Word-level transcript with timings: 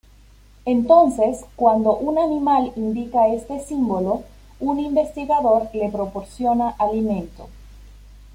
Entonces, 0.65 1.41
cuando 1.55 1.95
un 1.95 2.17
animal 2.17 2.71
indica 2.75 3.27
este 3.27 3.59
símbolo, 3.63 4.23
un 4.59 4.79
investigador 4.79 5.69
le 5.75 5.89
proporciona 5.91 6.69
alimento. 6.79 7.47